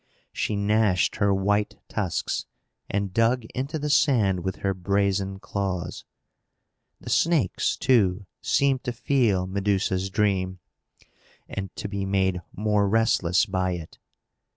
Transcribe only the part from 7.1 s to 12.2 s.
snakes, too, seemed to feel Medusa's dream, and to be